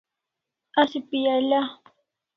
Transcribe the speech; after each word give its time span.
Asi 0.81 0.99
pial'a 1.09 1.61